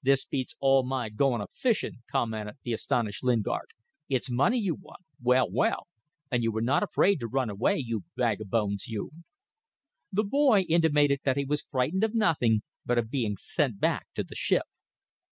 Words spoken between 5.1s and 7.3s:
Well! well! And you were not afraid to